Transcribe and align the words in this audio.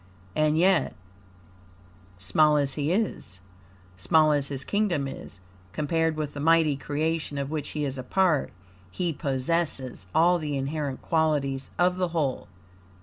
And 0.35 0.57
yet, 0.57 0.95
small 2.17 2.57
as 2.57 2.73
he 2.73 2.91
is, 2.91 3.39
small 3.97 4.31
as 4.31 4.47
his 4.47 4.63
kingdom 4.65 5.07
is, 5.07 5.39
compared 5.73 6.15
with 6.15 6.33
the 6.33 6.39
mighty 6.39 6.75
creation 6.75 7.37
of 7.37 7.51
which 7.51 7.69
he 7.77 7.85
is 7.85 7.99
a 7.99 8.03
part, 8.03 8.51
he 8.89 9.13
possesses 9.13 10.07
all 10.15 10.39
the 10.39 10.57
inherent 10.57 11.03
qualities 11.03 11.69
of 11.77 11.97
the 11.97 12.07
whole. 12.07 12.47